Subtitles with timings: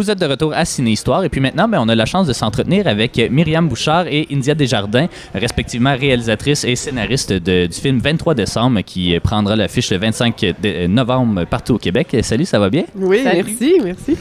[0.00, 2.26] Vous êtes de retour à Ciné Histoire et puis maintenant, ben, on a la chance
[2.26, 7.98] de s'entretenir avec Myriam Bouchard et India Desjardins, respectivement réalisatrice et scénariste de- du film
[7.98, 12.16] 23 décembre qui prendra l'affiche le 25 de- novembre partout au Québec.
[12.22, 12.84] Salut, ça va bien?
[12.96, 13.44] Oui, Salut.
[13.46, 14.16] merci, merci.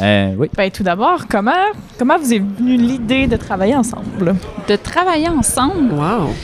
[0.00, 0.48] Euh, oui.
[0.56, 1.52] Ben, tout d'abord, comment,
[1.98, 4.34] comment vous est venue l'idée de travailler ensemble?
[4.68, 5.92] De travailler ensemble?
[5.92, 6.34] Wow.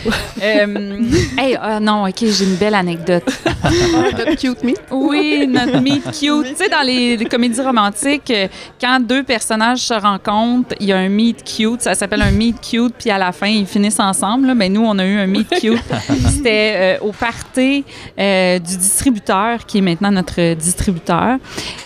[0.43, 1.01] Euh,
[1.37, 3.25] hey, ah non, ok, j'ai une belle anecdote.
[3.65, 4.73] Notre cute me.
[4.91, 6.47] Oui, notre meet cute.
[6.47, 8.49] Tu sais, dans les, les comédies romantiques, euh,
[8.81, 11.83] quand deux personnages se rencontrent, il y a un meet cute.
[11.83, 14.47] Ça s'appelle un meet cute, puis à la fin, ils finissent ensemble.
[14.47, 14.55] là.
[14.55, 15.83] Ben, nous, on a eu un meet cute.
[16.29, 17.85] C'était euh, au party
[18.19, 21.37] euh, du distributeur, qui est maintenant notre distributeur.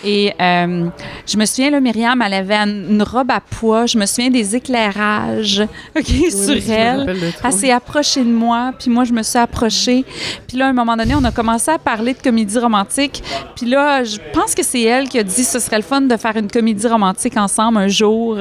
[0.03, 0.87] Et euh,
[1.27, 3.85] je me souviens, là, Myriam, elle avait une robe à pois.
[3.85, 5.61] Je me souviens des éclairages
[5.97, 7.33] ok, sur elle.
[7.43, 10.03] Elle s'est approchée de moi, puis moi, je me suis approchée.
[10.47, 13.23] Puis là, à un moment donné, on a commencé à parler de comédie romantique.
[13.55, 16.17] Puis là, je pense que c'est elle qui a dit ce serait le fun de
[16.17, 18.37] faire une comédie romantique ensemble un jour.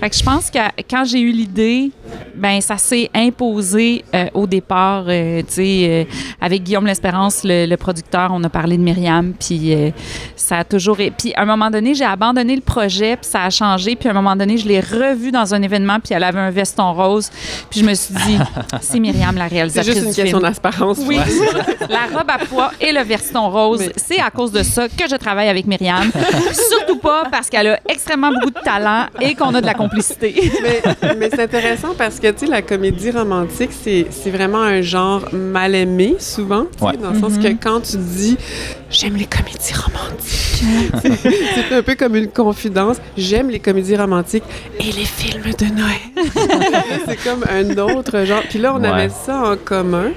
[0.00, 1.90] Fait que je pense que quand j'ai eu l'idée,
[2.34, 5.04] ben ça s'est imposé euh, au départ.
[5.08, 6.04] euh, tu sais, euh,
[6.40, 9.90] avec Guillaume L'Espérance, le, le producteur, on a parlé de Myriam, puis euh,
[10.36, 10.96] ça a toujours...
[10.96, 13.96] Puis à un moment donné, j'ai abandonné le projet, puis ça a changé.
[13.96, 16.50] Puis à un moment donné, je l'ai revu dans un événement, puis elle avait un
[16.50, 17.30] veston rose.
[17.70, 18.38] Puis je me suis dit,
[18.80, 20.50] c'est Myriam, la C'est réalisatrice juste une question film.
[20.52, 20.98] d'apparence.
[21.06, 21.16] Oui,
[21.88, 25.08] la robe à pois et le veston rose, Mais- c'est à cause de ça que
[25.10, 26.10] je travaille avec Myriam.
[26.52, 30.34] Surtout pas parce qu'elle a extrêmement beaucoup de talent et qu'on a de la complicité.
[30.62, 30.82] mais
[31.18, 35.28] mais c'est intéressant parce que, tu sais, la comédie romantique, c'est c'est vraiment un genre
[35.34, 36.64] mal aimé, souvent.
[36.80, 36.96] Ouais.
[36.96, 38.38] Dans le sens que quand tu dis
[38.90, 40.62] «j'aime les comédies romantiques»,
[41.68, 42.96] c'est un peu comme une confidence.
[43.18, 44.44] J'aime les comédies romantiques
[44.78, 46.94] et les films de Noël.
[47.06, 48.44] c'est comme un autre genre.
[48.48, 48.88] Puis là, on Ouais.
[48.88, 50.12] avait ça en commun.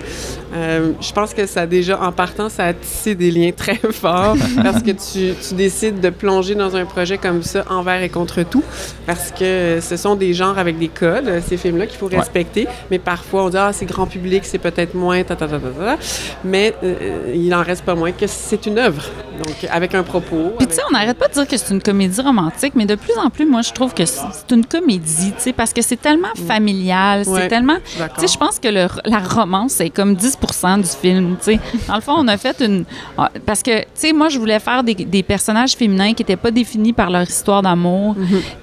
[0.54, 3.76] Euh, je pense que ça a déjà, en partant, ça a tissé des liens très
[3.92, 8.10] forts parce que tu, tu décides de plonger dans un projet comme ça envers et
[8.10, 8.64] contre tout
[9.08, 12.18] parce que ce sont des genres avec des codes, ces films-là, qu'il faut Ouais.
[12.20, 12.68] respecter.
[12.92, 15.70] Mais parfois, on dit, ah, c'est grand public, c'est peut-être moins, ta, ta, ta, ta,
[15.70, 15.98] ta.
[16.44, 19.02] Mais euh, il en reste pas moins que c'est une œuvre.
[19.44, 20.54] Donc, avec un propos.
[20.60, 22.94] Puis tu sais, on n'arrête pas de dire que c'est une comédie romantique, mais de
[22.96, 26.00] plus en plus, moi, je trouve que c'est une comédie, tu sais, parce que c'est
[26.00, 27.42] tellement familial, Ouais.
[27.42, 27.78] c'est tellement...
[27.86, 31.60] Tu sais, je pense que le- la romance, c'est comme 10 du film, tu sais.
[31.88, 32.86] Dans le fond, on a fait une...
[33.18, 36.36] ah, Parce que, tu sais, moi, je voulais faire des, des personnages féminins qui n'étaient
[36.36, 38.16] pas définis par leur histoire d'amour.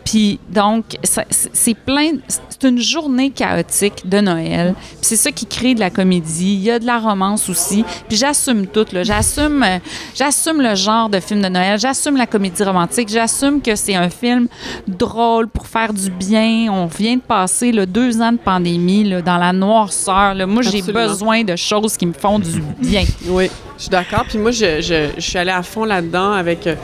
[0.04, 2.12] Puis, donc, c'est plein...
[2.28, 4.74] C'est une journée chaotique de Noël.
[4.76, 6.54] Puis c'est ça qui crée de la comédie.
[6.54, 7.84] Il y a de la romance aussi.
[8.06, 8.84] Puis j'assume tout.
[9.02, 9.78] J'assume, euh,
[10.14, 11.78] j'assume le genre de film de Noël.
[11.80, 13.08] J'assume la comédie romantique.
[13.08, 14.46] J'assume que c'est un film
[14.86, 16.68] drôle pour faire du bien.
[16.70, 20.34] On vient de passer là, deux ans de pandémie là, dans la noirceur.
[20.34, 20.46] là.
[20.46, 21.56] Moi, j'ai besoin de
[21.98, 23.04] qui me font du bien.
[23.28, 24.24] Oui, je suis d'accord.
[24.28, 26.74] Puis moi, je, je, je suis allée à fond là-dedans avec euh,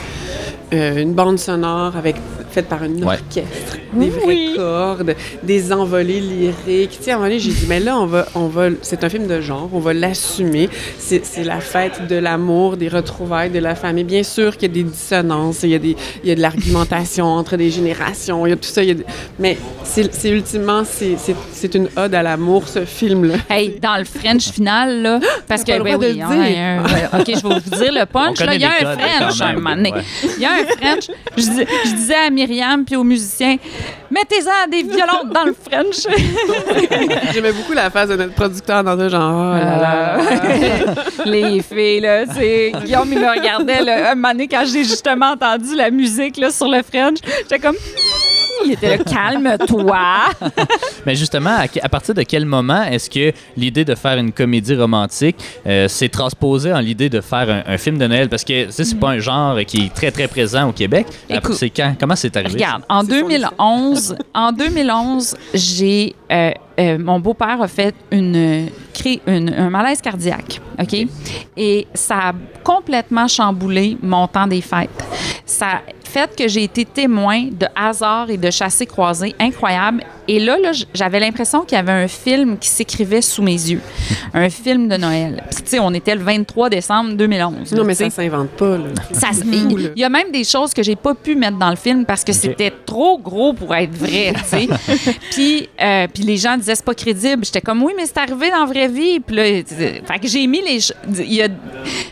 [0.72, 2.16] euh, une bande sonore avec,
[2.56, 3.16] faite par un Ouais.
[3.28, 4.52] orchestre, des vraies Oui.
[4.56, 6.96] cordes, des envolées lyriques.
[6.98, 9.04] Tu sais, à un moment donné, j'ai dit, mais là, on va, on va, c'est
[9.04, 10.68] un film de genre, on va l'assumer.
[10.98, 14.04] C'est c'est la fête de l'amour, des retrouvailles, de la famille.
[14.04, 16.40] Bien sûr qu'il y a des dissonances, il y a, des, il y a de
[16.40, 18.82] l'argumentation entre des générations, il y a tout ça.
[18.82, 19.06] il y a des-
[19.38, 23.34] mais c'est c'est ultimement, c'est- c'est c'est une ode à l'amour, ce film-là.
[23.50, 26.58] Hey, dans le French final, là, parce que, ben de oui, le on dire.
[26.58, 28.40] un- ouais, OK, je vais vous dire le punch.
[28.40, 29.92] Là, il y a les un codes, French, quand un moment donné.
[29.92, 30.02] Ouais.
[30.36, 31.04] Il y a un French.
[31.36, 32.45] Je, dis- je disais à Myriam
[32.84, 33.56] puis aux musiciens,
[34.10, 36.06] mettez-en des violons dans le French.
[37.32, 40.18] J'aimais beaucoup la phase de notre producteur dans le genre, oh là là.
[41.24, 42.72] Les filles, là, c'est...
[42.84, 46.50] Guillaume, il me regardait, là, un moment donné, quand j'ai justement entendu la musique, là,
[46.50, 47.76] sur le French, j'étais comme...
[48.64, 49.98] Il était là, calme-toi.
[51.06, 54.74] Mais justement, à, à partir de quel moment est-ce que l'idée de faire une comédie
[54.74, 55.36] romantique
[55.66, 58.28] euh, s'est transposée en l'idée de faire un, un film de Noël?
[58.28, 61.06] Parce que tu sais, c'est pas un genre qui est très, très présent au Québec.
[61.52, 61.94] C'est quand?
[61.98, 62.54] Comment c'est arrivé?
[62.54, 68.68] Regarde, en C'est son 2011, en 2011, j'ai euh, euh, mon beau-père a fait une
[68.92, 71.06] créé une- un malaise cardiaque, ok,
[71.56, 72.32] et ça a
[72.64, 74.90] complètement chamboulé mon temps des fêtes.
[75.46, 75.80] Ça a
[76.16, 80.02] fait que j'ai été témoin de hasard et de chassés croisés incroyables.
[80.28, 80.56] Et là,
[80.94, 83.80] j'avais l'impression qu'il y avait un film qui s'écrivait sous mes yeux,
[84.34, 85.42] un film de Noël.
[85.50, 87.72] Puis, tu sais, on était le 23 décembre 2011.
[87.72, 88.10] Non, là, mais tu sais.
[88.10, 88.84] ça s'invente pas, là.
[89.12, 91.76] Ça se- il y a même des choses que j'ai pas pu mettre dans le
[91.76, 94.68] film parce que c'était trop gros pour être vrai, tu sais.
[95.30, 97.44] puis, euh, puis les gens disaient c'est pas crédible.
[97.44, 99.20] J'étais comme oui, mais c'est arrivé dans la vraie vie.
[99.20, 100.78] Puis là, fait que j'ai mis les.
[101.24, 101.48] y a-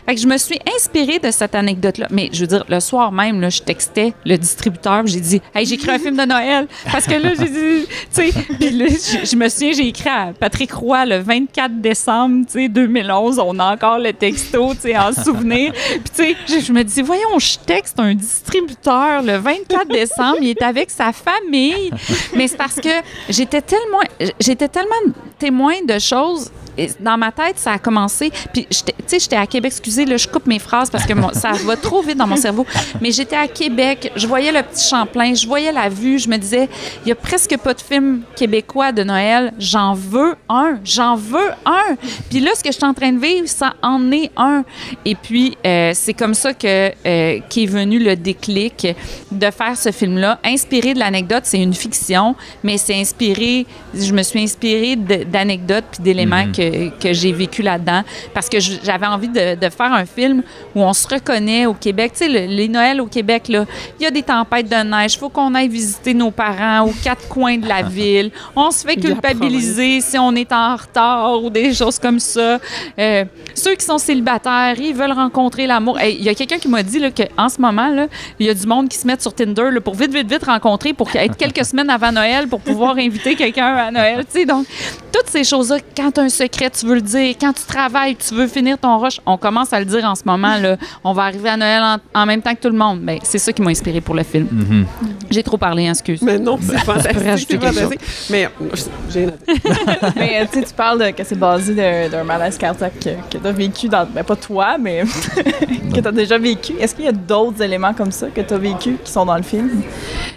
[0.07, 2.07] fait que je me suis inspirée de cette anecdote-là.
[2.11, 5.05] Mais je veux dire, le soir même, là, je textais le distributeur.
[5.05, 8.29] J'ai dit hey, j'ai écrit un film de Noël parce que là, j'ai dit sais,
[8.59, 12.69] puis là, je, me souviens, j'ai écrit à Patrick Roy le 24 décembre, tu sais,
[12.69, 13.39] 2011.
[13.39, 15.73] On a encore le texto, tu sais, en souvenir.
[15.73, 20.37] Tu sais, je, je me dis, voyons, je texte un distributeur le 24 décembre.
[20.41, 21.91] Il est avec sa famille.
[22.35, 22.89] Mais c'est parce que
[23.29, 24.01] j'étais tellement,
[24.39, 24.95] j'étais tellement
[25.37, 26.51] témoin de choses
[26.99, 28.31] dans ma tête, ça a commencé.
[28.53, 29.71] Puis, tu sais, j'étais à Québec.
[29.71, 32.35] Excusez, là, je coupe mes phrases parce que mon- ça va trop vite dans mon
[32.35, 32.65] cerveau.
[33.01, 34.11] Mais j'étais à Québec.
[34.15, 35.33] Je voyais le petit Champlain.
[35.33, 36.19] Je voyais la vue.
[36.19, 36.67] Je me disais,
[37.05, 39.53] il y a presque pas de film québécois de Noël.
[39.59, 40.79] J'en veux un.
[40.83, 41.95] J'en veux un.
[42.29, 44.63] Puis là, ce que je suis en train de vivre, ça en est un.
[45.05, 48.87] Et puis, euh, c'est comme ça que euh, qu'est venu le déclic
[49.31, 50.39] de faire ce film-là.
[50.43, 53.65] Inspiré de l'anecdote, c'est une fiction, mais c'est inspiré.
[53.93, 56.64] Je me suis inspirée d'anecdotes puis d'éléments que,
[56.99, 58.01] que j'ai vécu là-dedans
[58.33, 60.43] parce que j'avais envie de, de faire un film
[60.75, 62.13] où on se reconnaît au Québec.
[62.17, 63.65] Tu sais, le- les Noëls au Québec, là,
[63.99, 65.15] il y a des tempêtes de neige.
[65.15, 68.31] Il faut qu'on aille visiter nos parents aux quatre coins de la ville.
[68.55, 72.59] On se fait culpabiliser si on est en retard ou des choses comme ça.
[72.99, 75.99] Euh, ceux qui sont célibataires, ils veulent rencontrer l'amour.
[75.99, 78.07] Hey, Il y a quelqu'un qui m'a dit qu'en ce moment,
[78.39, 80.43] il y a du monde qui se met sur Tinder là, pour vite, vite, vite
[80.45, 84.25] rencontrer, pour être quelques semaines avant Noël, pour pouvoir inviter quelqu'un à Noël.
[84.31, 84.65] Tu sais, donc,
[85.11, 87.35] toutes ces choses-là, quand un secret, tu veux le dire.
[87.39, 90.23] Quand tu travailles, tu veux finir ton rush, on commence à le dire en ce
[90.25, 90.57] moment.
[90.57, 90.77] Là.
[91.03, 93.01] On va arriver à Noël en, en même temps que tout le monde.
[93.01, 94.47] Ben, c'est ça qui m'a inspiré pour le film.
[94.51, 94.85] Mhm.
[95.29, 96.21] J'ai trop parlé, hein, excuse.
[96.21, 97.23] Mais non, c'est fantastique.
[97.23, 98.27] rajouter C'est quelque fantastique.
[98.29, 98.75] Mais euh,
[99.09, 99.25] j'ai
[100.15, 103.09] mais euh, tu sais, tu parles de, que c'est basé d'un d'un malaise cardiaque que,
[103.29, 104.05] que tu as vécu dans.
[104.05, 105.03] Ben, pas toi, mais
[105.93, 106.73] que tu as déjà vécu.
[106.79, 109.37] Est-ce qu'il y a d'autres éléments comme ça que tu as vécu qui sont dans
[109.37, 109.81] le film?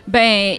[0.07, 0.57] Ben,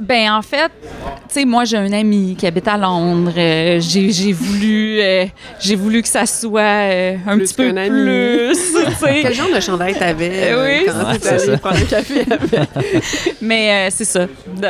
[0.00, 0.88] ben en fait, tu
[1.28, 3.32] sais, moi j'ai un ami qui habite à Londres.
[3.36, 5.26] Euh, j'ai, j'ai voulu, euh,
[5.60, 8.56] j'ai voulu que ça soit euh, un Plus petit peu plus,
[8.98, 9.22] tu.
[9.22, 11.58] Quel genre de chandail t'avais oui, quand c'est t'es allé ça.
[11.58, 12.68] prendre un café avec?
[13.40, 14.26] Mais euh, c'est ça.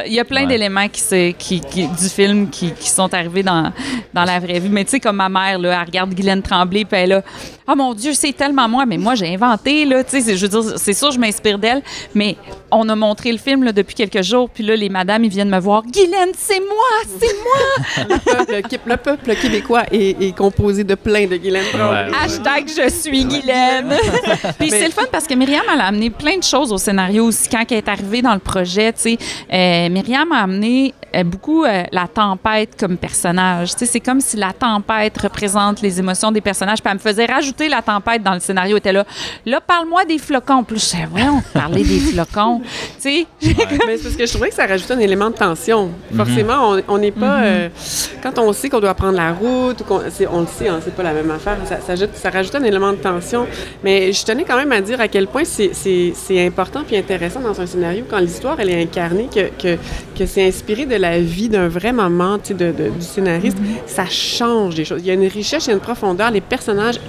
[0.07, 0.47] Il y a plein Ouais.
[0.49, 3.73] d'éléments qui, qui, qui- du film qui, qui sont arrivés dans,
[4.15, 4.69] dans la vraie vie.
[4.71, 7.23] Mais tu sais, comme ma mère, là, elle regarde Guylaine Tremblay, puis elle est là,
[7.71, 8.87] oh mon Dieu, c'est tellement moi.
[8.87, 11.59] Mais moi, j'ai inventé, là, tu sais, c'est- je veux dire, c'est sûr, je m'inspire
[11.59, 11.83] d'elle.
[12.15, 12.37] Mais
[12.71, 15.51] on a montré le film là, depuis quelques jours, puis là, les madames, ils viennent
[15.51, 18.07] me voir, Guylaine, c'est moi, c'est moi.
[18.17, 21.65] le, peuple, qui- le peuple québécois est, est composé de plein de Guylaine.
[21.75, 22.11] Ouais.
[22.23, 23.95] Hashtag je suis Guylaine.
[24.59, 27.25] Puis c'est le fun parce que Myriam, elle a amené plein de choses au scénario
[27.27, 28.93] aussi quand elle est arrivée dans le projet.
[28.93, 29.19] Tu sais,
[29.53, 30.95] Euh, Myriam a amené
[31.25, 33.73] beaucoup euh, la tempête comme personnage.
[33.73, 36.81] Tu sais, c'est comme si la tempête représente les émotions des personnages.
[36.81, 38.77] Puis elle me faisait rajouter la tempête dans le scénario.
[38.77, 39.05] Elle était là,
[39.47, 40.63] là, parle-moi des flocons.
[40.65, 42.61] Plus je sais, voyons, parler des flocons.
[42.63, 42.67] Tu
[42.99, 45.91] sais, Mais c'est parce que je trouvais que ça rajoutait un élément de tension.
[46.17, 47.43] Forcément, on- on n'est pas.
[47.43, 47.69] euh,
[48.23, 50.81] quand on sait qu'on doit prendre la route, ou qu'on, c'est- on le sait, hein,
[50.85, 53.47] c'est pas la même affaire, ça, ça, ajoute, ça rajoute un élément de tension.
[53.85, 56.97] Mais je tenais quand même à dire à quel point c'est, c'est- c'est important puis
[56.97, 59.79] intéressant dans un scénario quand l'histoire elle est incarnée, que, que,
[60.19, 63.59] que c'est inspiré de la vie d'un vrai sais, de, de- du scénariste.
[63.87, 65.01] Ça change des choses.
[65.03, 66.31] Il y a une richesse, il y a une profondeur.
[66.31, 67.01] Les personnages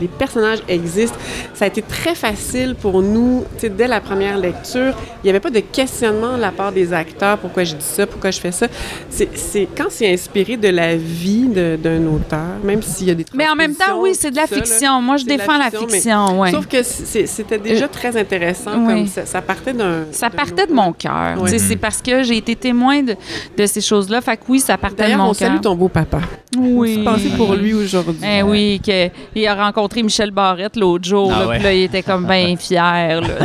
[0.00, 1.16] les personnages existent.
[1.54, 4.94] Ça a été très facile pour nous, dès la première lecture.
[5.22, 8.06] Il n'y avait pas de questionnement de la part des acteurs, pourquoi je dis ça,
[8.06, 8.66] pourquoi je fais ça?
[9.10, 13.48] C'est, quand c'est inspiré de la vie d'un auteur, même s'il y a des mais
[13.48, 14.48] en même temps, oui, c'est de la là.
[14.48, 15.00] fiction.
[15.02, 16.40] Moi, je la défends la fiction, mais- fiction.
[16.40, 16.50] ouais.
[16.52, 18.86] Sauf que c'était déjà très intéressant, oui.
[18.94, 20.04] comme ça, ça partait d'un...
[20.12, 21.40] Ça partait de mon cœur.
[21.40, 21.58] Ouais.
[21.58, 23.14] C'est parce que j'ai été témoin de,
[23.56, 24.20] de ces choses-là.
[24.20, 25.48] Fait que oui, ça partait de D'ailleurs, mon on cœur.
[25.48, 26.20] salue ton beau papa.
[26.58, 27.02] Oui.
[27.04, 28.20] Pensez pour lui aujourd'hui.
[28.26, 31.54] Eh oui, que, il a rencontré Michel Barrette l'autre jour, Ah là, ouais.
[31.56, 33.20] puis là, il était comme bien fier.
[33.20, 33.28] Là.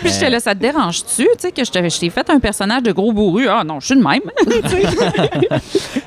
[0.00, 2.92] puis j'étais là, ça te dérange-tu, tu sais, que je t'ai fait un personnage de
[2.92, 3.48] gros bourru?
[3.48, 4.20] Ah non, je suis de même.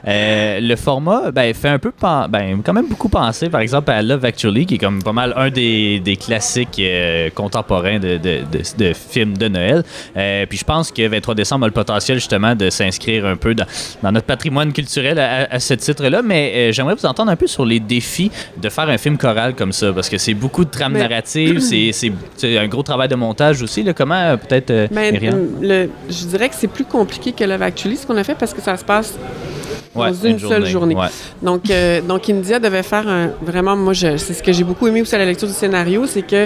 [0.08, 1.92] Euh, le format ben, fait un peu
[2.30, 5.34] ben, quand même beaucoup penser par exemple à Love Actually qui est comme pas mal
[5.36, 9.84] un des, des classiques euh, contemporains de, de, de- de films de Noël
[10.16, 13.54] Euh, puis je pense que 23 décembre a le potentiel justement de s'inscrire un peu
[13.54, 13.66] dans,
[14.02, 17.36] dans notre patrimoine culturel à, à ce titre là mais euh, j'aimerais vous entendre un
[17.36, 20.64] peu sur les défis de faire un film choral comme ça parce que c'est beaucoup
[20.66, 23.94] de trames narratives c'est- un gros travail de montage aussi là.
[23.94, 25.16] comment euh, peut-être euh, Ben,
[25.62, 28.54] le, je dirais que c'est plus compliqué que Love Actually, ce qu'on a fait, parce
[28.54, 29.18] que ça se passe
[29.96, 30.96] Ouais, dans une, seule journée.
[30.96, 31.08] Ouais.
[31.42, 34.88] Donc, euh, donc India devait faire un, vraiment, moi, je- c'est ce que j'ai beaucoup
[34.88, 36.46] aimé aussi à la lecture du scénario, c'est que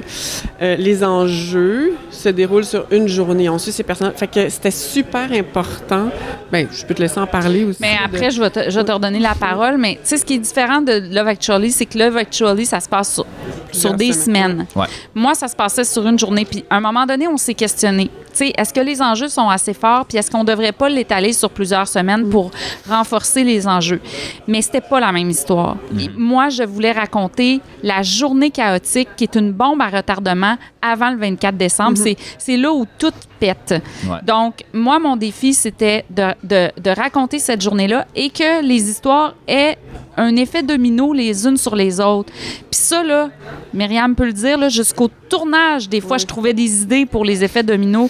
[0.61, 1.91] euh, les enjeux
[2.23, 3.49] se déroulent sur une journée.
[3.49, 4.15] On suit ces personnages.
[4.15, 6.09] Fait que c'était super important.
[6.51, 7.79] Ben, je peux te laisser en parler aussi.
[7.81, 9.77] Mais de- après, je vais te, je vais te redonner la parole.
[9.77, 12.79] Mais tu sais, ce qui est différent de Love Actually, c'est que Love Actually, ça
[12.79, 13.25] se passe sur,
[13.73, 14.51] sur des semaines.
[14.51, 14.65] semaines.
[14.75, 14.85] Ouais.
[15.15, 16.45] Moi, ça se passait sur une journée.
[16.45, 18.05] Puis à un moment donné, on s'est questionné.
[18.31, 21.33] tu sais, est-ce que les enjeux sont assez forts, puis est-ce qu'on devrait pas l'étaler
[21.33, 22.49] sur plusieurs semaines pour
[22.89, 24.01] renforcer les enjeux?
[24.47, 25.77] Mais c'était pas la même histoire.
[25.99, 31.11] Et Moi, je voulais raconter la journée chaotique qui est une bombe à retardement avant
[31.11, 31.97] le 24 décembre.
[31.97, 33.75] C'est- C'est là où tout pète.
[34.07, 34.17] Ouais.
[34.25, 39.35] Donc, moi, mon défi, c'était de, de- de raconter cette journée-là et que les histoires
[39.47, 39.77] aient
[40.17, 42.31] un effet domino les unes sur les autres.
[42.33, 43.29] Puis ça, là,
[43.73, 47.63] Myriam peut le dire, jusqu'au tournage, des fois, je trouvais des idées pour les effets
[47.63, 48.09] domino.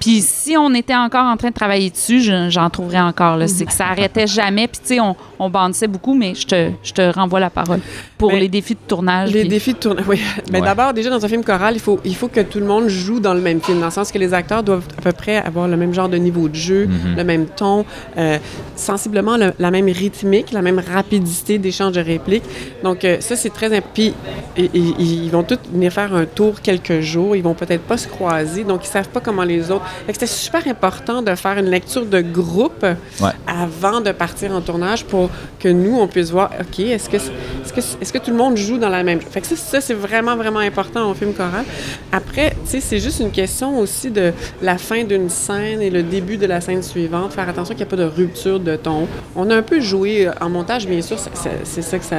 [0.00, 3.36] Puis si on était encore en train de travailler dessus, je- j'en trouverais encore.
[3.36, 3.46] là.
[3.46, 4.66] C'est que ça arrêtait jamais.
[4.66, 7.80] Puis tu sais, on, on bandissait beaucoup, mais je te, je te renvoie la parole
[8.16, 9.30] pour Mais les défis de tournage.
[9.32, 10.18] Les puis- défis de tournage, oui.
[10.50, 10.64] Mais Ouais.
[10.66, 13.20] d'abord, déjà, dans un film choral, il faut, il faut que tout le monde joue
[13.20, 15.68] dans le même film, dans le sens que les acteurs doivent à peu près avoir
[15.68, 17.16] le même genre de niveau de jeu, Mhm.
[17.16, 17.84] le même ton,
[18.16, 18.38] euh,
[18.76, 22.44] sensiblement le- la même rythmique, la même rapidité d'échange de répliques.
[22.82, 23.90] Donc, euh, ça, c'est très important.
[23.92, 24.14] Puis,
[24.56, 27.36] ils vont tous venir faire un tour quelques jours.
[27.36, 29.84] Ils vont peut-être pas se croiser, donc ils savent pas comment les autres.
[30.08, 32.84] C'était super important de faire une lecture de groupe
[33.20, 33.30] Ouais.
[33.46, 37.72] avant de partir en tournage pour que nous, on puisse voir, OK, est-ce que, est-ce
[37.72, 39.20] que, est-ce que tout le monde joue dans la même...
[39.20, 41.64] Fait que ça, ça, c'est vraiment, vraiment important au film choral.
[42.12, 44.32] Après, tu sais, c'est juste une question aussi de
[44.62, 47.32] la fin d'une scène et le début de la scène suivante.
[47.32, 49.06] Faire attention qu'il n'y ait pas de rupture de ton.
[49.36, 52.16] On a un peu joué euh, en montage, bien sûr, c'est- ça que ça...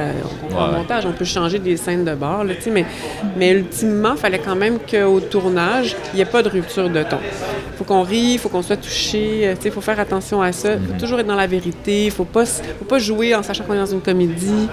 [0.50, 2.84] on- En montage, on peut changer des scènes de bord, là, mais,
[3.36, 7.02] mais ultimement, il fallait quand même qu'au tournage, il n'y ait pas de rupture de
[7.02, 7.18] ton.
[7.76, 10.74] Faut qu'on rie, il faut qu'on soit touché, euh, il faut faire attention à ça.
[10.74, 13.64] Il faut toujours être dans la vérité, il faut pas, faut pas jouer en sachant
[13.64, 14.68] qu'on est dans une comédie.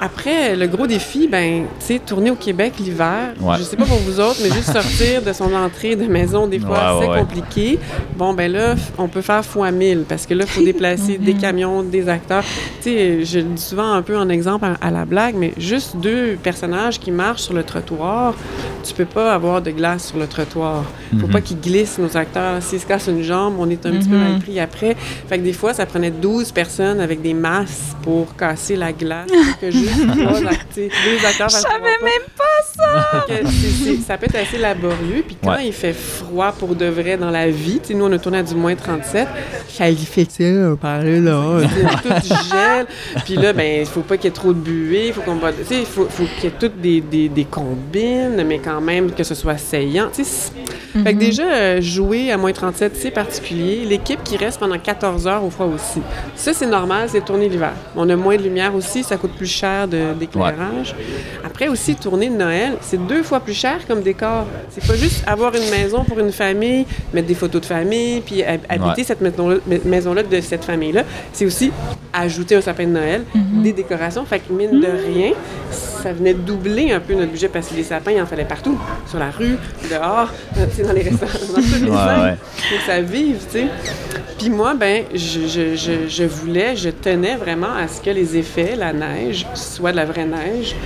[0.00, 3.56] Après, le gros défi, ben, tu sais, tourner au Québec l'hiver, Ouais.
[3.58, 6.60] je sais pas pour vous autres, mais juste sortir de son entrée de maison, des
[6.60, 7.78] fois, Ouais, c'est ouais, compliqué.
[8.16, 11.34] Bon, ben là, on peut faire fois mille, parce que là, il faut déplacer des
[11.34, 12.44] camions, des acteurs.
[12.80, 15.52] Tu sais, je le dis souvent un peu en exemple à, à la blague, mais
[15.56, 18.34] juste deux personnages qui marchent sur le trottoir,
[18.84, 20.84] tu peux pas avoir de glace sur le trottoir.
[21.18, 21.32] Faut Mhm.
[21.32, 22.62] pas qu'ils glissent, nos acteurs.
[22.62, 24.22] S'ils se cassent une jambe, on est un petit peu Mhm.
[24.32, 24.96] mal pris après.
[25.28, 29.26] Fait que des fois, ça prenait 12 personnes avec des masses pour casser la glace,
[29.30, 29.87] pour que juste
[30.76, 31.48] deux acteurs...
[31.48, 32.22] Je savais même
[33.28, 35.22] que c'est- c'est- ça peut être assez laborieux.
[35.26, 35.66] Puis quand Ouais.
[35.66, 38.38] il fait froid pour de vrai dans la vie, tu sais, nous, on a tourné
[38.38, 39.26] à du moins 37,
[39.68, 41.60] ça y fait ça, on parlait là,
[42.02, 42.86] tout gèle.
[43.24, 45.36] Puis là, ben, il faut pas qu'il y ait trop de buée, il faut qu'on
[45.36, 48.58] boive- tu sais, il faut, faut qu'il y ait toutes des, des, des combines, mais
[48.58, 50.08] quand même que ce soit saillant.
[50.12, 53.84] Tu sais, c'est- Fait que déjà, euh, jouer à moins 37, c'est particulier.
[53.84, 56.00] L'équipe qui reste pendant 14 heures au froid aussi.
[56.34, 57.72] Ça, c'est normal, c'est tourner l'hiver.
[57.94, 60.94] On a moins de lumière aussi, ça coûte plus cher de- d'éclairage.
[61.44, 64.46] Après aussi, tourner de Noël, c'est deux fois plus cher comme décor.
[64.70, 68.42] C'est pas juste avoir une maison pour une famille, mettre des photos de famille, puis
[68.42, 69.04] hab- habiter Ouais.
[69.04, 69.20] cette
[69.84, 71.02] maison-là de cette famille-là.
[71.32, 71.70] C'est aussi
[72.12, 74.24] ajouter un sapin de Noël, des décorations.
[74.24, 75.32] Fait que mine de rien,
[75.70, 78.78] ça venait doubler un peu notre budget parce que les sapins, il en fallait partout.
[79.06, 79.56] Sur la rue,
[79.90, 82.36] dehors, tu sais, dans les restaurants, dans tous les Ouais, ouais.
[82.70, 83.66] Que ça vive, tu sais.
[84.38, 88.36] Puis moi, ben, je, je, je, je voulais, je tenais vraiment à ce que les
[88.36, 90.76] effets, la neige, soit de la vraie neige,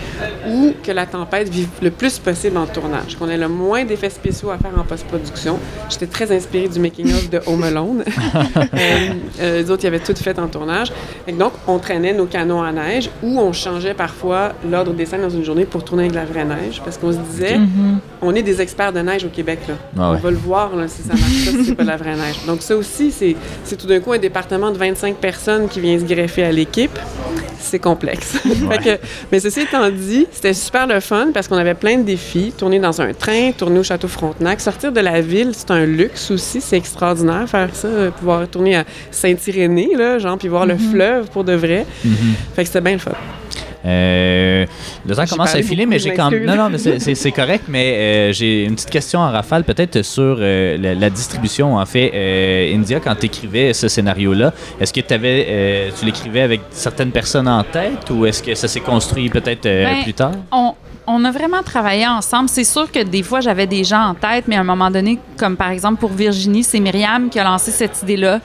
[0.48, 4.08] ou que la tempête vive le plus possible en tournage, qu'on ait le moins d'effets
[4.10, 5.58] spéciaux à faire en post-production.
[5.90, 8.04] J'étais très inspirée du making-of de Home Alone.
[8.46, 8.78] euh,
[9.40, 10.92] euh, les autres, ils avaient tout fait en tournage.
[11.26, 15.22] Et donc, on traînait nos canons à neige, ou on changeait parfois l'ordre des scènes
[15.22, 17.58] dans une journée pour tourner avec de la vraie neige, parce qu'on se disait,
[18.20, 19.74] on est des experts de neige au Québec, là.
[19.98, 20.16] Ah ouais.
[20.18, 22.14] On va le voir là, si ça marche pas, si c'est pas de la vraie
[22.16, 22.36] neige.
[22.46, 26.04] Donc ça aussi, c'est tout d'un coup un département de 25 personnes qui vient se
[26.04, 26.96] greffer à l'équipe.
[27.58, 28.36] C'est complexe.
[28.82, 28.98] Que-
[29.30, 32.52] mais ceci étant dit, c'était super le fun parce qu'on avait plein de défis.
[32.56, 36.30] Tourner dans un train, tourner au Château Frontenac, sortir de la ville, c'est un luxe
[36.30, 36.60] aussi.
[36.60, 37.88] C'est extraordinaire faire ça,
[38.18, 41.86] pouvoir tourner à Saint-Irénée, là, genre, puis voir le fleuve pour de vrai.
[42.54, 43.12] Fait que c'était bien le fun.
[43.84, 44.64] Euh,
[45.06, 46.44] le temps commence à filer, mais j'ai quand même.
[46.44, 50.36] Non, non, mais c'est- correct, mais euh, j'ai une petite question en rafale, peut-être sur
[50.38, 51.76] euh, la, la distribution.
[51.76, 56.42] En fait, euh, India, quand tu écrivais ce scénario-là, est-ce que avais, euh, tu l'écrivais
[56.42, 60.14] avec certaines personnes en tête ou est-ce que ça s'est construit peut-être euh, Ben, plus
[60.14, 60.32] tard?
[60.52, 60.74] on,
[61.06, 62.48] on a vraiment travaillé ensemble.
[62.48, 65.18] C'est sûr que des fois, j'avais des gens en tête, mais à un moment donné,
[65.36, 68.40] comme par exemple pour Virginie, c'est Myriam qui a lancé cette idée-là.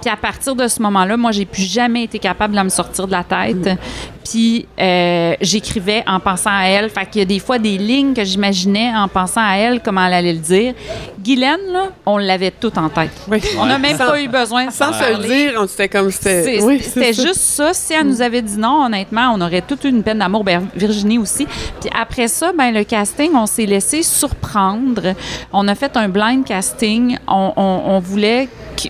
[0.00, 3.06] Puis à partir de ce moment-là, moi, j'ai plus jamais été capable de me sortir
[3.06, 3.78] de la tête.
[4.24, 6.90] Puis euh, j'écrivais en pensant à elle.
[6.90, 10.06] Fait qu'il y a des fois des lignes que j'imaginais en pensant à elle, comment
[10.06, 10.74] elle allait le dire.
[11.22, 13.10] Guylaine, là, on l'avait tout en tête.
[13.28, 13.40] Oui.
[13.58, 16.10] On n'a même Sans- pas eu besoin de Sans se le dire, on- c'était comme
[16.10, 16.60] c'était.
[16.62, 17.72] Oui, C'était juste ça.
[17.74, 20.44] Si elle nous avait dit non, honnêtement, on aurait toute une peine d'amour.
[20.44, 21.46] Ben, Virginie aussi.
[21.80, 25.14] Puis après ça, ben, le casting, on s'est laissé surprendre.
[25.52, 27.18] On a fait un blind casting.
[27.28, 28.48] On, on- on voulait,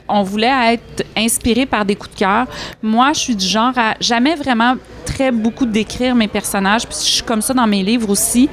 [0.09, 2.47] on voulait être inspiré par des coups de cœur.
[2.83, 4.75] Moi, je suis du genre à jamais vraiment
[5.05, 6.87] très beaucoup décrire mes personnages.
[6.87, 8.49] Puis je suis comme ça dans mes livres aussi.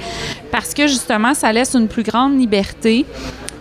[0.52, 3.06] Parce que justement, ça laisse une plus grande liberté.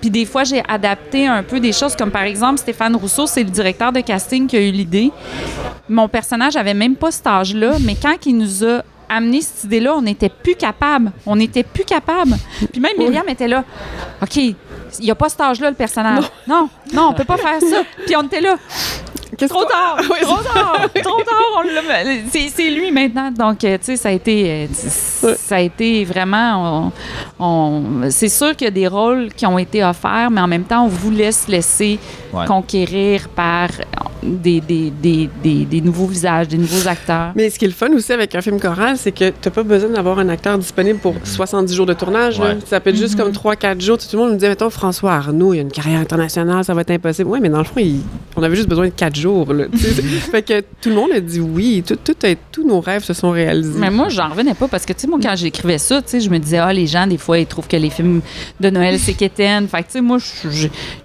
[0.01, 3.43] Puis des fois, j'ai adapté un peu des choses, comme par exemple, Stéphane Rousseau, c'est
[3.43, 5.11] le directeur de casting qui a eu l'idée.
[5.89, 9.95] Mon personnage avait même pas cet âge-là, mais quand il nous a amené cette idée-là,
[9.97, 11.11] on n'était plus capable.
[11.27, 12.37] On n'était plus capable.
[12.71, 13.65] Puis même Myriam était là.
[14.23, 14.55] OK, il
[15.01, 16.25] n'y a pas cet âge-là, le personnage.
[16.47, 17.83] Non, non, on peut pas faire ça.
[18.07, 18.57] Puis on était là.
[19.37, 19.99] Qu'est-ce Trop tard!
[20.01, 20.89] Oui, trop tard!
[21.03, 21.65] trop tard!
[22.31, 23.31] C'est, lui maintenant.
[23.31, 24.69] Donc, euh, tu sais, ça a été,
[25.39, 26.93] ça a été vraiment.
[27.41, 30.47] on- on- c'est sûr qu'il y a des rôles qui ont été offerts, mais en
[30.49, 31.99] même temps, on voulait se laisser
[32.33, 32.45] Ouais.
[32.47, 33.69] conquérir par
[34.23, 37.33] des, des, des, des, des nouveaux visages, des nouveaux acteurs.
[37.35, 39.51] Mais ce qui est le fun aussi avec un film choral, c'est que tu n'as
[39.51, 42.39] pas besoin d'avoir un acteur disponible pour 70 jours de tournage.
[42.39, 42.59] Ouais.
[42.67, 43.97] Ça peut être juste comme 3-4 jours.
[43.97, 46.65] Tu sais, Tout le monde me disait, mettons, François Arnaud, il a une carrière internationale,
[46.65, 47.31] ça va être impossible.
[47.31, 48.03] Oui, mais dans le fond, il-
[48.37, 49.53] on avait juste besoin de 4 jours.
[49.55, 49.65] là.
[50.31, 51.83] Fait que tout le monde a dit oui.
[51.87, 53.79] Tout, tout a- tous nos rêves se sont réalisés.
[53.79, 56.21] Mais moi, j'en revenais pas parce que, tu sais, moi, quand j'écrivais ça, tu sais,
[56.21, 58.21] je me disais, ah, les gens, des fois, ils trouvent que les films
[58.61, 59.67] de Noël, c'est quétaine.
[59.69, 60.19] Fait que, tu sais, moi,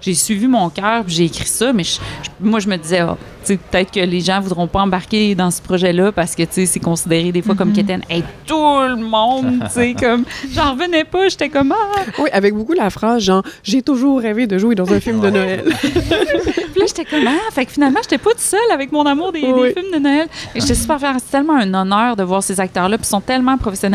[0.00, 1.98] j'ai suivi mon cœur puis j'ai écrit ça, mais je-
[2.40, 5.50] moi, je me disais, ah, tu sais, peut-être que les gens voudront pas embarquer dans
[5.50, 8.02] ce projet-là parce que, tu sais, c'est considéré des fois comme quétaine.
[8.10, 12.00] Et tout le monde, tu sais, comme, j'en revenais pas, j'étais comme, ah.
[12.18, 15.30] Oui, avec beaucoup la phrase genre, j'ai toujours rêvé de jouer dans un film de
[15.30, 15.64] Noël.
[15.82, 19.30] Puis là, j'étais comme, ah, fait que finalement, j'étais pas toute seule avec mon amour
[19.32, 20.26] des, films de Noël.
[20.54, 21.14] Et j'étais super fière.
[21.18, 22.96] C'est tellement un honneur de voir ces acteurs-là.
[22.98, 23.93] Puis ils sont tellement professionnels.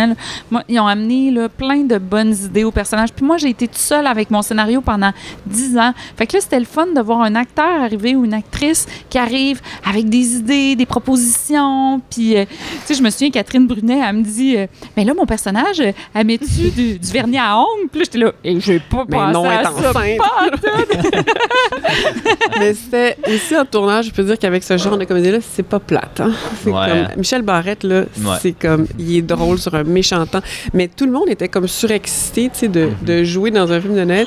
[0.52, 3.12] Moi, ils ont amené là, plein de bonnes idées aux personnages.
[3.14, 5.12] Puis moi, j'ai été toute seule avec mon scénario pendant
[5.46, 5.94] dix ans.
[6.18, 9.18] Fait que là, c'était le fun de voir un acteur arriver ou une actrice qui
[9.18, 12.02] arrive avec des idées, des propositions.
[12.10, 15.14] Puis, euh, tu sais, je me souviens, Catherine Brunet, elle me dit, euh, mais là,
[15.14, 17.90] mon personnage, elle met-tu du, du vernis à ongles?
[17.92, 19.94] Puis là, j'étais là, et j'ai pas Mais pensé non, elle à est ça.
[22.60, 25.80] Mais c'était aussi en tournage, je peux dire qu'avec ce genre de comédie-là, c'est pas
[25.80, 26.22] plate.
[26.22, 26.32] hein.
[26.66, 26.72] Ouais.
[26.88, 28.36] comme Michel Barrette là, Ouais.
[28.42, 30.42] c'est comme il est drôle sur un méchant temps,
[30.74, 33.06] mais tout le monde était comme surexcité, tu sais, de, Mm-hmm.
[33.06, 34.26] de jouer dans un film de Noël.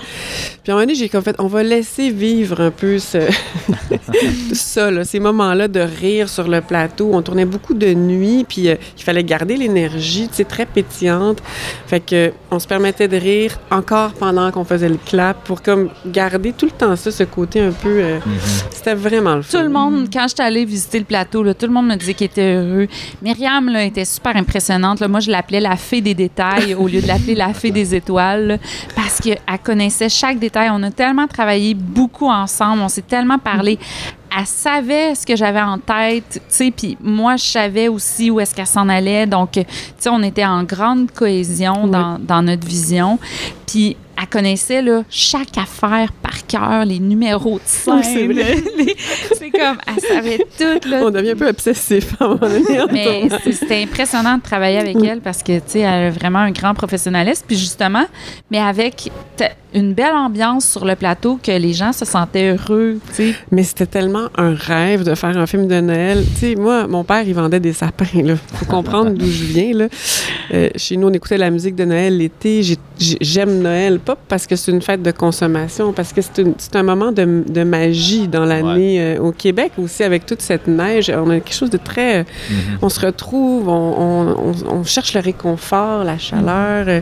[0.62, 3.19] Puis à un moment donné, j'ai comme fait, on va laisser vivre un peu ce,
[4.52, 7.11] ça, là, ces moments-là de rire sur le plateau.
[7.12, 11.38] On tournait beaucoup de nuit, puis euh, il fallait garder l'énergie, tu sais, très pétillante.
[11.87, 15.90] Fait que on se permettait de rire encore pendant qu'on faisait le clap pour comme
[16.07, 17.88] garder tout le temps ça, ce côté un peu.
[18.00, 18.19] euh,
[18.71, 19.59] C'était vraiment le fun.
[19.59, 22.14] Tout le monde, quand j'étais allée visiter le plateau, là, tout le monde me disait
[22.14, 22.87] qu'il était heureux.
[23.23, 25.00] Myriam là, était super impressionnante.
[25.00, 25.09] là.
[25.09, 28.47] Moi, je l'appelais la fée des détails au lieu de l'appeler la fée des étoiles
[28.47, 28.56] là,
[28.94, 30.71] parce qu'elle connaissait chaque détail.
[30.73, 33.78] On a tellement travaillé beaucoup ensemble, on s'est tellement parlé.
[34.37, 38.40] Elle savait ce que j'avais en tête, tu sais, puis moi, je savais aussi où
[38.40, 39.27] est-ce qu'elle s'en allait.
[39.27, 39.64] Donc, tu
[39.98, 41.90] sais, on était en grande cohésion Oui.
[41.90, 43.18] dans, dans notre vision.
[43.66, 47.94] Puis, elle connaissait là, chaque affaire par cœur, les numéros de scène.
[47.96, 48.54] Oui, c'est vrai.
[48.78, 48.96] les-
[49.37, 50.88] C'est comme, elle savait tout.
[50.88, 51.00] Là.
[51.04, 52.78] On devient un peu obsessif à un moment donné.
[52.92, 56.50] Mais c'était impressionnant de travailler avec elle parce que, tu sais, elle a vraiment un
[56.52, 57.44] grand professionnalisme.
[57.46, 58.04] Puis justement,
[58.50, 59.11] mais avec
[59.74, 63.35] une belle ambiance sur le plateau que les gens se sentaient heureux, tu sais.
[63.50, 66.22] Mais c'était tellement un rêve de faire un film de Noël.
[66.35, 68.35] Tu sais, moi, mon père, il vendait des sapins, là.
[68.54, 69.88] Faut comprendre d'où je viens, là.
[70.52, 72.62] Euh, chez nous, on écoutait la musique de Noël l'été.
[72.62, 72.76] J'ai-
[73.21, 77.11] J'aime Noël, pas parce que c'est une fête de consommation, parce que c'est un moment
[77.12, 81.11] de, de magie dans l'année euh, au Québec aussi, avec toute cette neige.
[81.15, 82.21] On a quelque chose de très...
[82.21, 82.25] euh,
[82.83, 84.37] On se retrouve, on, on-
[84.71, 86.85] on- on cherche le réconfort, la chaleur.
[86.88, 87.01] Euh,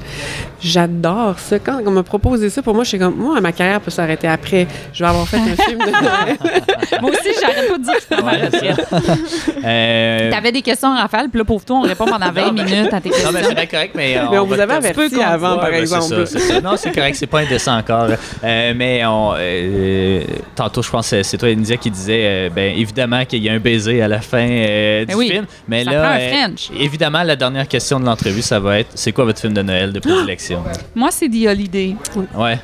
[0.62, 1.58] J'adore ça.
[1.58, 4.28] Quand on m'a proposé ça, pour moi, je suis comme, moi, ma carrière peut s'arrêter
[4.28, 4.66] après.
[4.92, 6.36] Je vais avoir fait un film de Noël.
[7.00, 8.86] Moi aussi, j'arrête pas de dire que c'était ma Ouais, retraite.
[9.64, 13.00] Euh, T'avais des questions, Raphaël, puis là, pour toi, on répond pendant 20 minutes à
[13.00, 13.30] tes Non, questions.
[13.32, 14.16] mais c'est correct, mais...
[14.30, 16.26] Mais on vous avait averti avant, Ouais, par ben, c'est exemple.
[16.26, 16.60] ça, c'est ça.
[16.60, 18.08] Non, c'est correct, c'est pas indécent encore.
[18.44, 20.22] Euh, mais on, euh,
[20.54, 23.52] tantôt, je pense que c'est toi, India, qui disait, euh, ben, évidemment qu'il y a
[23.52, 25.46] un baiser à la fin euh, du Ben oui, film.
[25.68, 26.70] Mais ça là, prend un euh, French.
[26.78, 29.92] évidemment, la dernière question de l'entrevue, ça va être, c'est quoi votre film de Noël
[29.92, 30.62] de prédilection?
[30.94, 31.94] Moi, c'est The Holiday.
[32.34, 32.58] Ouais.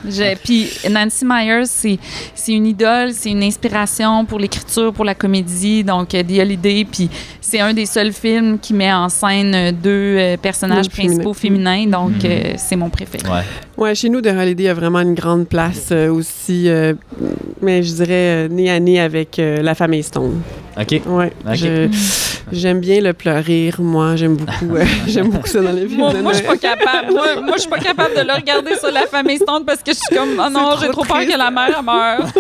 [0.45, 1.99] Puis Nancy Myers, c'est
[2.35, 5.83] c'est une idole, c'est une inspiration pour l'écriture, pour la comédie.
[5.85, 7.09] Donc, The Holiday, puis
[7.41, 11.87] c'est un des seuls films qui met en scène deux euh, personnages principaux féminins.
[11.87, 12.21] Donc, Mhm.
[12.25, 13.16] euh, c'est mon préféré.
[13.25, 13.45] Ouais.
[13.77, 16.95] Ouais, chez nous, The Holiday a vraiment une grande place euh, aussi, euh,
[17.61, 20.41] mais je dirais euh, nez à nez avec euh, la famille Stone.
[20.81, 21.01] OK.
[21.07, 21.55] Ouais, Ok.
[21.57, 21.89] je-
[22.53, 26.33] j'aime bien le pleurer, moi, j'aime beaucoup, euh, j'aime beaucoup ça dans les films Moi,
[26.33, 27.13] je suis pas capable.
[27.13, 29.93] Moi, moi, je suis pas capable de le regarder sur la famille Stone parce que
[29.93, 32.27] je suis comme, oh non, j'ai trop trop peur que la mère meure.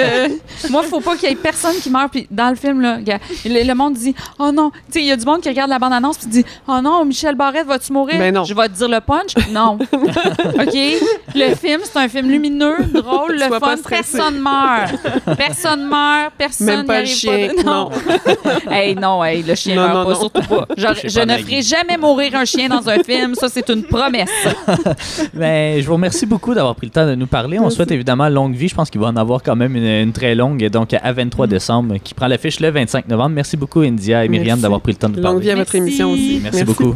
[0.00, 0.28] Euh,
[0.70, 2.08] moi, faut pas qu'il y ait personne qui meure.
[2.10, 2.98] Puis dans le film, là,
[3.44, 5.68] le, le monde dit, oh non, tu sais, il y a du monde qui regarde
[5.70, 8.18] la bande-annonce puis dit, oh non, Michel Barrette, vas-tu mourir?
[8.18, 8.44] Ben non.
[8.44, 9.34] Je vais te dire le punch.
[9.52, 9.78] Non.
[10.70, 11.02] OK?
[11.34, 13.76] Le film, c'est un film lumineux, drôle, le Sois fun.
[13.88, 15.36] Personne meurt.
[15.36, 16.32] Personne meurt.
[16.36, 17.90] Personne Même pas le chien, pas de- non.
[18.70, 20.20] hey, non, hey, Hey, le chien Non, meurt non, pas, non.
[20.20, 20.66] surtout pas.
[20.76, 21.44] Genre, je pas ne Maggie.
[21.44, 23.34] ferai jamais mourir un chien dans un film.
[23.36, 24.28] Ça, c'est une promesse.
[25.34, 27.58] Ben, je vous remercie beaucoup d'avoir pris le temps de nous parler.
[27.58, 28.68] On souhaite évidemment longue vie.
[28.68, 31.46] Je pense qu'il va en avoir quand même une, une très longue, donc à 23
[31.46, 33.30] décembre, qui prend l'affiche le 25 novembre.
[33.30, 35.46] Merci beaucoup, India et Myriam, d'avoir pris le temps de nous Longue parler.
[35.46, 35.76] vie à votre Merci.
[35.78, 36.40] émission aussi.
[36.42, 36.94] Merci beaucoup.